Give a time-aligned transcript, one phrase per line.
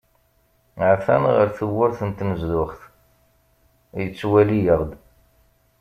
[0.79, 2.79] Ha-t-an ɣer tewwurt n tnezduɣt,
[4.01, 4.91] yettwali-aɣ-d.